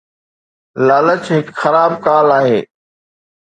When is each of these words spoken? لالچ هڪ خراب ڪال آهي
لالچ 0.87 1.23
هڪ 1.35 1.47
خراب 1.61 1.91
ڪال 2.05 2.27
آهي 2.39 2.59